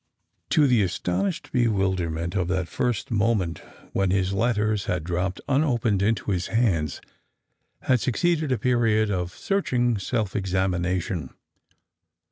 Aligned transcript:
To 0.49 0.65
the 0.65 0.81
astonished 0.81 1.51
bewilderment 1.51 2.35
of 2.35 2.47
that 2.47 2.67
first 2.67 3.11
mo 3.11 3.35
ment 3.35 3.59
when 3.93 4.09
his 4.09 4.33
letters 4.33 4.85
had 4.85 5.03
dropped 5.03 5.39
unopened 5.47 6.01
into 6.01 6.31
his 6.31 6.47
hands 6.47 7.01
had 7.83 7.99
succeeded 7.99 8.51
a 8.51 8.57
period 8.57 9.11
of 9.11 9.31
searching 9.37 9.99
self 9.99 10.33
examina 10.33 10.99
tion. 11.03 11.29